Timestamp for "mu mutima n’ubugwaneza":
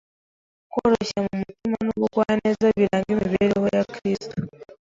1.25-2.65